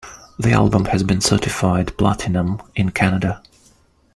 [0.39, 3.43] The album has been certified platinum in Canada.